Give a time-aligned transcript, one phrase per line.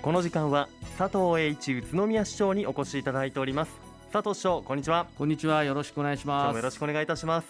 [0.00, 3.72] この時間は佐藤栄一宇都宮市長にお越しいただいております。
[4.12, 5.08] 佐藤市長こんにちは。
[5.18, 5.64] こんにちは。
[5.64, 6.52] よろしくお願いします。
[6.52, 7.48] もよろしくお願いいたします。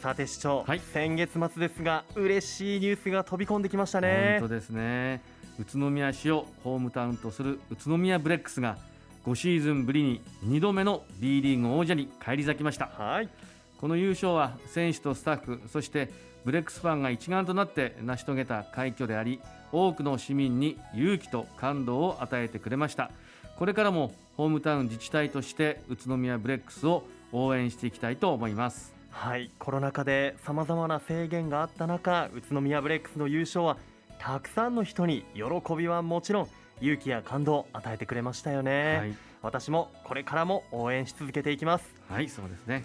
[0.00, 0.80] さて市長、はい。
[0.80, 4.38] 先月末ですが嬉しいニュースが飛び込んできましたね。
[4.40, 5.20] 本当ですね。
[5.60, 8.78] 宇都宮市をホームタウンとする宇都宮ブレックスが
[9.26, 12.86] 5シーズンぶりに2度目の B リーグ王者に返り咲きました。
[12.86, 13.28] はい。
[13.78, 16.10] この優勝は選手とスタッフそして
[16.46, 19.40] ブレックスファンが一丸となって成し遂げた快挙であり
[19.72, 23.10] 多くの市民に勇気と感動を与えてくれました。
[23.56, 28.94] これからもホームタウン自治体として宇都宮ブレックスを応援していきたいと思います。
[29.10, 29.50] はい。
[29.58, 33.76] コロナ禍でさまざまな制限があった中宇都宮ブレックスの優勝は
[34.18, 35.42] たくさんの人に喜
[35.76, 36.48] びはもちろん
[36.80, 41.84] 勇気や感動を与えてくれましたよね、はい、私もこれからも応援し続けていきます。
[42.08, 42.84] はい、そうですね。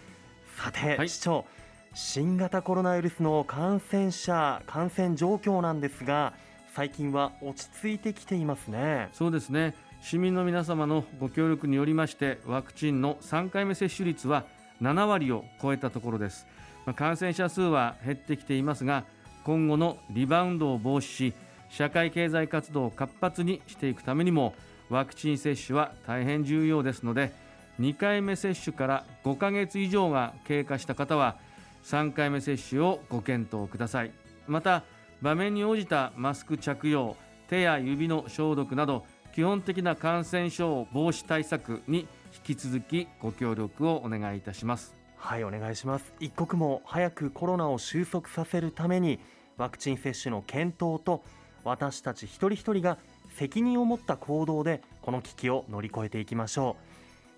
[0.57, 1.09] さて、はい。
[1.09, 1.45] 市長
[1.93, 6.33] 新型コロナウイルスの感染者感染状況なんですが
[6.77, 9.09] 最近は落ち着いてきていますね。
[9.11, 9.73] そうですね。
[9.99, 14.45] 市民の皆様のご協力によりましてワクチンの3回目接種率は
[14.79, 16.45] 7割を超えたところです、
[16.85, 19.05] まあ感染者数は減ってきていますが
[19.43, 21.33] 今後のリバウンドを防止し
[21.71, 24.53] 社会経済活動を活発にしていくためにも
[24.91, 27.33] ワクチン接種は大変重要ですので
[27.79, 31.37] 2回目接種から5ヶ月以上が経過した方は
[31.85, 34.11] 3回目接種をご検討ください。
[34.45, 34.83] また
[35.21, 37.15] 場面に応じたマスク着用
[37.47, 42.07] 手や指の消毒など基本的な感染症防止対策に
[42.47, 44.95] 引き続きご協力をお願いいたします。
[45.15, 46.13] はいお願いします。
[46.19, 49.19] 一刻も早くコロナを収束させるために
[49.57, 51.23] ワクチン接種の検討と
[51.63, 52.97] 私たち一人一人が
[53.35, 56.83] 責任を持った行動でこの危機を乗り越えていきましょう。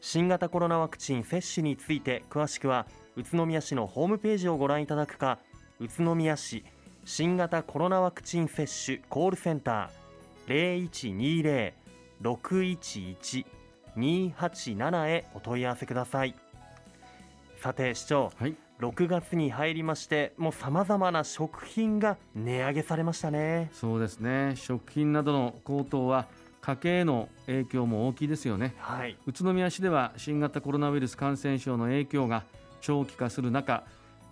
[0.02, 5.40] 新型コロナワクチン接種について詳しくは宇都宮市のホームページをご覧いただくか
[5.80, 6.64] 宇都宮市
[7.12, 11.74] 新型コロナワクチン接種コールセンター
[12.22, 16.36] 0120-611-287へお問い合わせください。
[17.58, 18.54] さて市長はい。
[18.80, 23.72] 6月に入りましてもうさまざまな食品が値上げされましたね。
[23.74, 24.54] そうですね。
[24.56, 26.28] 食品などの高騰は
[26.62, 28.76] 家計への影響も大きいですよね。
[28.78, 29.18] はい。
[29.26, 32.44] 宇都宮市では新型コロナウイルス感染症の影響が
[32.82, 33.84] 長期化する中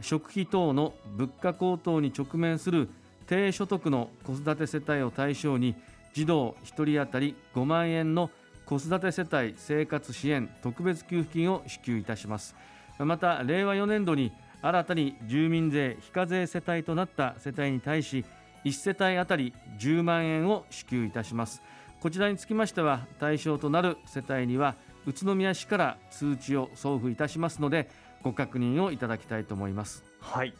[0.02, 2.90] 食費等の物価高騰に直面する
[3.28, 5.76] 低所得の子育て世帯を対象に
[6.14, 8.30] 児童1人当たり5万円の
[8.66, 12.56] 子育て世帯生活支援特別給付金を支給いたします。
[13.00, 14.32] また令和4年度に
[14.62, 18.26] 新たに住民税非課税世帯となった世帯に対し
[18.66, 21.62] 1世帯当たり10万円を支給いたします。
[22.02, 24.76] こちらにつきましては対象となる世帯には
[25.06, 27.90] 宇都宮市から通知を送付いたしますので
[28.28, 30.04] ご確認をいただきたいと思います。
[30.20, 30.54] はい。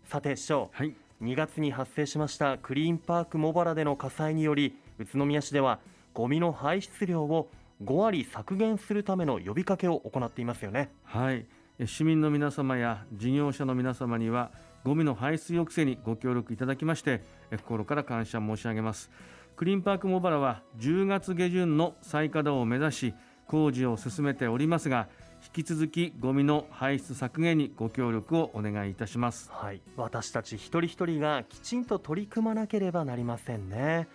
[0.07, 0.95] さて市長はい。
[1.23, 5.81] 2月に発生しましたクリーンパーク茂原での火災により宇都宮市では
[6.15, 7.51] ゴミの排出量を
[7.83, 10.91] 5割削減するための呼びかけを行っていますよね。
[11.05, 11.47] はい。
[11.79, 14.51] え市民の皆様や事業者の皆様には
[14.85, 19.11] ゴミの排出抑制にご協力いただきましてえ心から感謝申し上げます。
[19.57, 23.15] クリーンパーク茂原は10月下旬の再稼働を目指し
[23.47, 25.09] 工事を進めておりますが
[25.45, 29.51] 引き続きゴミの排出削減にご協力をお願いいたします。
[29.53, 34.09] はい、私たち一人一人がきちんと取り組まなければなりませんね。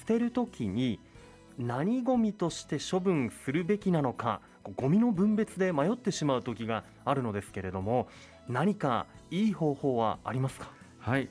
[0.00, 0.98] 捨てるときに
[1.58, 4.40] 何ゴミとして処分するべきなのか
[4.76, 8.08] ゴミの分別で迷ってしまう時があるのですけれども
[8.48, 10.68] 何かいい方法はありますか？
[10.98, 11.28] はい。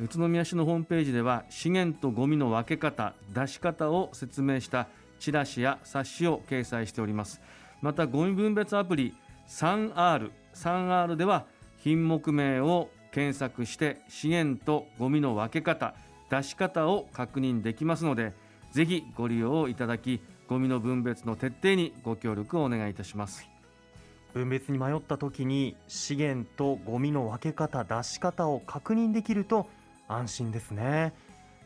[0.00, 4.88] 宇都宮市のホームページでは資源とゴミの分け方出し方を説明した
[5.18, 7.40] チラシや冊子を掲載しております。
[7.82, 9.14] またゴミ分別アプリ
[9.48, 11.46] 3R 3R では
[11.78, 15.94] 品目名を検索して資源とゴミの分け方
[16.30, 18.32] 出し方を確認できますので
[18.72, 23.48] ぜひご利用いただきゴミの分別の徹底にご協力をお願いいたします。
[24.32, 29.68] 分別に迷った時に資源とゴミの分け方出し方を確認できると
[30.08, 31.12] 安心ですね。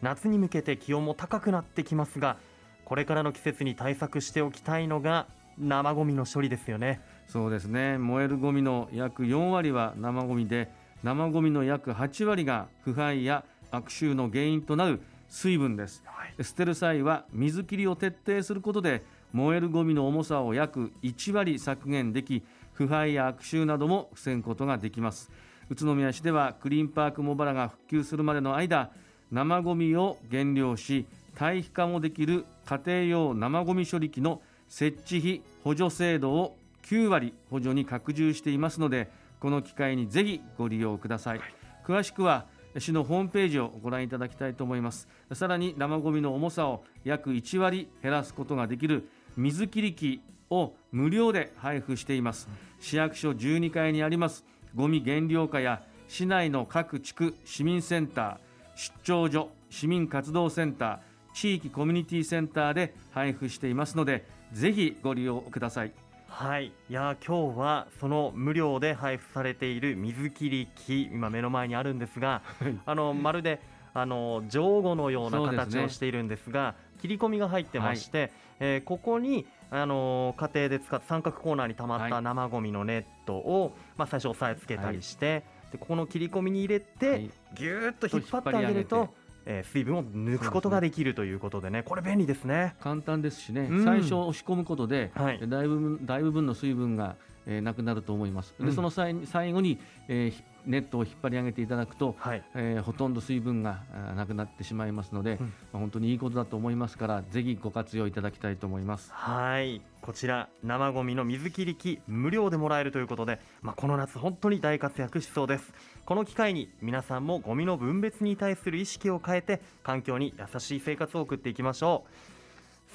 [0.02, 2.36] 夏に向けて気温も高くなってきますが
[2.84, 5.26] これからの季節に対策しておきたいのが
[5.58, 7.00] 生ゴミの処理ですよね。
[7.26, 7.96] そうですね。
[7.96, 10.70] 燃えるゴミの約4割は生ゴミで
[11.02, 15.00] 生ゴミの約8割が腐敗や悪臭の原因となる
[15.34, 19.02] 水分です、はい、捨てる際は水切りを徹底することで
[19.32, 25.30] 燃えるゴミの重さを約1割削減でき腐敗や悪臭なども防ぐことができます。
[25.70, 28.90] 宇都宮市ではクリーンパーク茂原が復旧するまでの間
[29.32, 39.10] 生ゴミを減量し堆肥化もできる家庭用生ゴミ処理機の設置費補助制度を9割補助に拡充していますので
[39.40, 41.48] この機会にぜひご利用ください、はい、
[41.84, 42.46] 詳しくは
[42.78, 45.08] 市のホームページをご覧いただきたいと思います。
[45.32, 52.48] さらに生ゴミの重さを約1割減らすことができる水切り機を無料で配布しています、
[52.80, 54.44] 市役所12階にあります。
[54.74, 58.36] ゴミ減量化や市内の各地区市民センター
[58.76, 60.98] 出張所市民活動センター
[61.34, 65.92] 地域コミュニティセンターで配布していますのでぜひご利用ください。
[66.36, 66.72] はい。
[66.90, 72.42] いや今日はその無料で配布されている水切り機今目の前にあるんですが
[72.86, 73.60] あのまるで
[73.94, 85.42] あの上後のような形をしているんですが、ね、切り込みが入ってまして、はい、えー、ここにあの家庭で使った三角コーナーにたまった生ごみのネットを、まあ、最初押さえつけたりして、はい、
[85.72, 89.14] でここの切り込みに入れて、ぎゅーっと引っ張ってあげると。
[89.46, 92.74] えー、水分を抜くことができるということでね、これ便利ですね。
[92.80, 98.54] 簡単ですしね、うん、最初押し込むことで、はい、だいぶ大部分の水分が、えー、なくなると思います。
[98.58, 103.82] で、その際最後に、えー、ネットを引っ張り上げていただくと、はい、えー、ほとんど水分が
[104.16, 109.10] なくなってしまいますので、うん、まあ、本当にいいことだと思いますからぜひご活用いただきたいと思います。
[109.12, 109.80] はい。
[110.00, 115.72] こちら生ゴミの水切り機無料でもらえるということで、まあ、この夏本当に大活躍しそうです。
[116.04, 122.34] この機会に皆さんもゴミの分別に対する意識を変えて環境に優しい生活を送っていきましょう。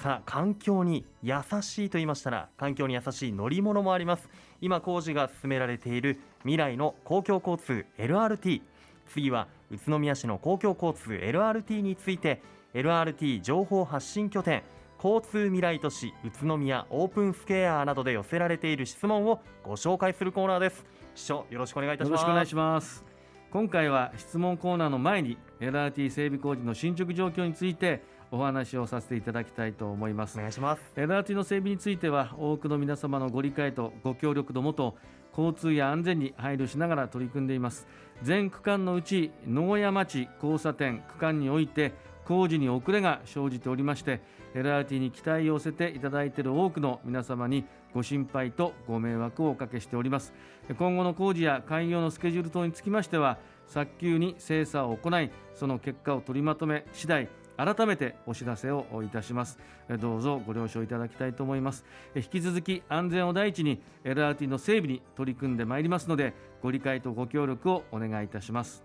[0.02, 4.30] さあ環境に優しいと言いましたら環境に優しい乗り物もあります
[4.62, 8.62] 今工事が進められている未来の公共交通 LRT
[9.08, 12.42] 次は宇都宮市の公共交通 LRT について
[12.74, 14.64] LRT 情報発信拠点
[15.02, 20.86] 交通未来都市宇都宮オープンスケアなどで寄せられている質問をご紹介するコーナーです。
[21.16, 22.22] 市長よろしくお願いいたします。
[22.22, 23.06] よろしくお願いします。
[23.50, 30.38] 今回は質問コーナーの前に LRT 整備工事の進捗状況についてお話をさせていただきたいと思います。
[30.38, 30.82] お願いします。
[30.96, 34.96] LRT の整備については多くの皆様のご理解とご協力のもと
[35.38, 37.88] 交通や安全に配慮しながら取り組んでいます。
[38.22, 41.94] 全区間のうち野古屋町交差点区間において
[42.26, 44.22] 工事に遅れが生じておりまして
[44.54, 50.34] LRT に期待を寄せていただいている多くの皆様にご心配とご迷惑をおかけしております。
[50.78, 57.28] 今後の工事や開業のスケジュール等につきましては早急に精査を行いその結果を取りまとめ次第
[57.60, 59.60] 改めてお知らせをいたします。
[60.00, 61.84] どうぞご了承いただきたいと思います。
[62.16, 66.34] 引き続き安全を第一に LRT の整備に取り組んでまいりますので
[66.64, 68.84] ご理解とご協力をお願いいたします。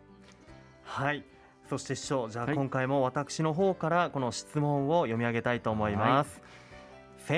[0.82, 1.24] はい。
[1.68, 6.46] そして師匠じゃあ今回も私の方からこの質問を読み上げたいと思います、は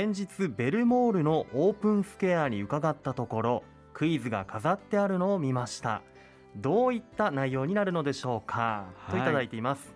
[0.08, 3.62] い、先日ベルモールのオープンスケアに伺ったところ
[3.94, 6.02] クイズが飾ってあるのを見ました。
[6.56, 9.94] どういった内容になるのでしょうか、はい、といただいています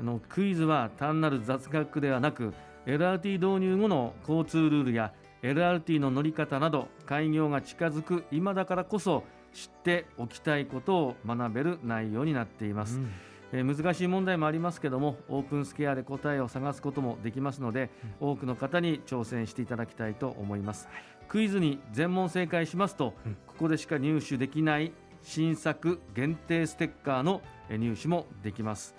[0.00, 2.54] あのクイズは単なる雑学ではなく
[2.86, 13.10] LRT 導入後の交通ルールや LRT の乗り方など開業が近づく今だからこそ知っておきたいことを学べる内容になっています、うん。
[13.52, 17.90] え難しい問題もありますけどもオープンスケアで答えを探すこともできますので、
[18.22, 20.88] うん、多くの方に挑戦していただきたいと思います、
[21.28, 24.92] クイズに全問正解しますと、うん、ここでしか入手できない
[25.22, 28.94] 新作限定ステッカーの入手もできます。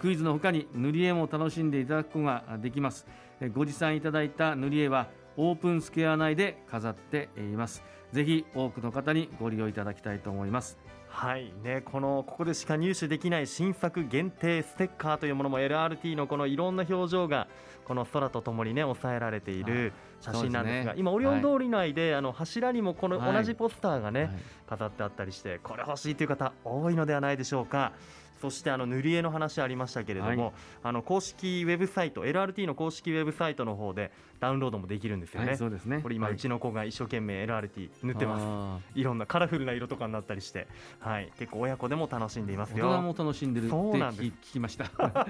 [0.00, 3.06] クイズの他に塗り絵も楽しんでいただくことができます。
[3.54, 7.84] ご持参いただいた塗り絵はオープンスケア内で飾っています。
[8.12, 10.78] ぜひ多くの方にご利用いただきたいと思います。
[11.16, 11.50] はい。
[11.64, 17.48] ね、このここでしか入手できない新作限定ステッカーというものも LRT のこのいろんな表情が
[17.86, 24.30] この空とともにね抑えられている写真なんですが、ね、今オリオン通り内で、はい、あの柱にもこの同じポスターがね、はい、
[24.68, 27.92] 飾ってあったりしてこれ欲しいという方多いのではないでしょうか。
[28.40, 30.52] そしてあの塗り絵の話ありましたけれども、はい、
[30.84, 35.48] あの公式ウェブサイト LRT の公式ウェブサイトの方でダウンロードもできるんですよね。
[35.48, 36.00] はい、そうですね。
[36.02, 38.98] これ今、うちの子が一生懸命 LRT 塗ってます。
[38.98, 40.66] いろんなカラフルな色とかになったりして、
[40.98, 42.88] はい、結構親子でも楽しんでいますよ。
[42.88, 44.90] 大人も楽しんでるって聞きました。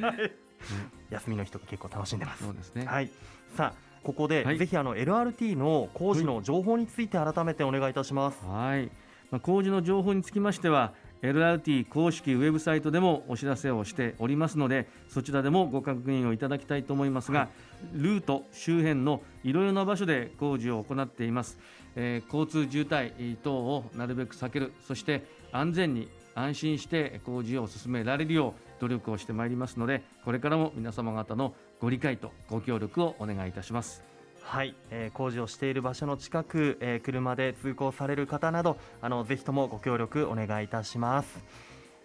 [1.11, 2.45] 休みの人が結構楽しんでます。
[2.45, 2.87] そうですね。
[2.87, 3.11] はい。
[3.55, 3.87] さあ。
[4.07, 8.39] ここで、はい、ぜひあの LRT の工事の情報について改めてお願いいたします。
[8.47, 8.89] はい。
[9.33, 17.49] まあ、工事の情報につきましては LRT 公式ウェブサイトでもお知らせをしておりますのでそちらでもご確認をいただきたいと思いますが、はい、
[17.95, 21.59] ルート周辺のいろいろな場所で工事を行っています、
[21.95, 24.73] えー、交通渋滞等をなるべく避ける。
[24.87, 34.16] そして安全に安心して工事を進められるよう努力をしてまいりますのでこれからも皆様方のご理解とご協力をお願いいたします。
[34.49, 41.45] はい、えー、工事をしている場所の近く、えー、車で通行される方などあのぜひともご協力お願いいたします。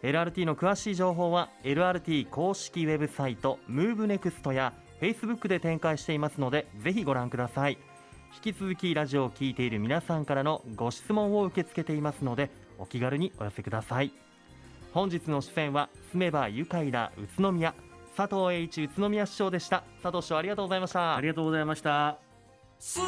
[0.01, 7.77] LRT の詳しい情報は LRT 公式ウェブサイト MoveNext や Facebook で展開していますのでぜひご覧ください。
[8.43, 14.11] 引き続きラジオを聴いている皆さんからのご質問を受け付けていますのでお気軽にお寄せください。
[14.93, 17.75] 本日の出演は住めば愉快だ宇都宮
[18.17, 19.83] 佐藤栄一宇都宮市長でした。
[20.01, 21.15] 佐藤市長ありがとうございました。
[21.15, 22.30] ありがとうございました。
[22.83, 22.99] 住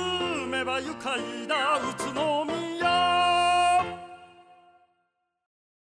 [0.45, 2.72] めば愉快な宇都宮。